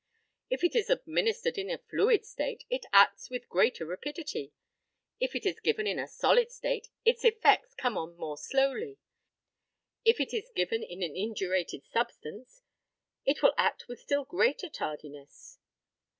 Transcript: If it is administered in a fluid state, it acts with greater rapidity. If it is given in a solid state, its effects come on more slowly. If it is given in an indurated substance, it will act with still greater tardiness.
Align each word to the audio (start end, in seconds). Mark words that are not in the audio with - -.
If 0.49 0.63
it 0.63 0.75
is 0.75 0.89
administered 0.89 1.59
in 1.59 1.69
a 1.69 1.77
fluid 1.77 2.25
state, 2.25 2.63
it 2.71 2.87
acts 2.91 3.29
with 3.29 3.47
greater 3.47 3.85
rapidity. 3.85 4.51
If 5.19 5.35
it 5.35 5.45
is 5.45 5.59
given 5.59 5.85
in 5.85 5.99
a 5.99 6.07
solid 6.07 6.51
state, 6.51 6.87
its 7.05 7.23
effects 7.23 7.75
come 7.75 7.99
on 7.99 8.17
more 8.17 8.35
slowly. 8.39 8.97
If 10.03 10.19
it 10.19 10.33
is 10.33 10.49
given 10.55 10.81
in 10.81 11.03
an 11.03 11.15
indurated 11.15 11.85
substance, 11.85 12.63
it 13.25 13.43
will 13.43 13.53
act 13.59 13.87
with 13.87 13.99
still 14.01 14.25
greater 14.25 14.69
tardiness. 14.69 15.59